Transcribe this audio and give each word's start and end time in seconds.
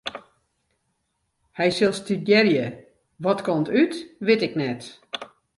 Hy 1.57 1.67
sil 1.73 1.93
studearje, 1.99 2.65
wat 3.23 3.41
kant 3.47 3.67
út 3.81 3.95
wit 4.25 4.41
ik 4.47 4.53
net. 4.61 4.81